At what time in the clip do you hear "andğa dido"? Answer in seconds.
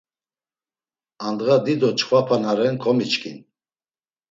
1.25-1.89